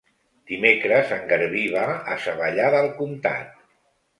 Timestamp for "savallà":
2.25-2.73